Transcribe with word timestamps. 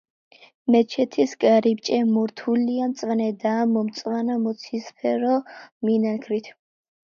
მეჩეთის 0.75 1.35
კარიბჭე 1.45 1.99
მორთულია 2.13 2.89
მწვანე 2.95 3.29
და 3.45 3.53
მომწვანო-მოცისფრო 3.75 5.39
მინანქრით. 5.93 6.53